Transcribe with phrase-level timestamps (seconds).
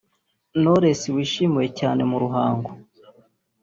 [0.59, 2.69] Knowless wishimiwe cyane mu Ruhango